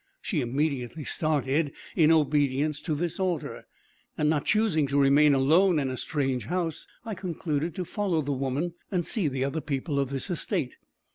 She 0.19 0.41
immediately 0.41 1.03
started, 1.03 1.73
in 1.95 2.11
obedience 2.11 2.81
to 2.81 2.95
this 2.95 3.19
order, 3.19 3.67
and 4.17 4.27
not 4.31 4.45
choosing 4.45 4.87
to 4.87 4.97
remain 4.99 5.35
alone 5.35 5.77
in 5.77 5.91
a 5.91 5.95
strange 5.95 6.45
house, 6.47 6.87
I 7.05 7.13
concluded 7.13 7.75
to 7.75 7.85
follow 7.85 8.23
the 8.23 8.31
woman, 8.31 8.73
and 8.89 9.05
see 9.05 9.27
the 9.27 9.43
other 9.43 9.61
people 9.61 9.99
of 9.99 10.09
this 10.09 10.31
estate. 10.31 10.77